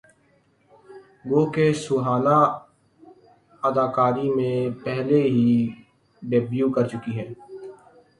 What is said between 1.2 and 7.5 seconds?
گوکہ سہانا اداکاری میں پہلے ہی ڈیبیو کرچکی ہیں